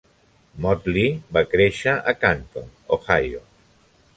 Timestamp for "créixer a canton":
1.51-2.73